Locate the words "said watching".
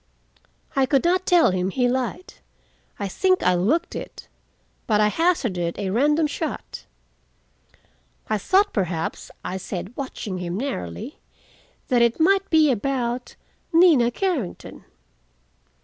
9.57-10.39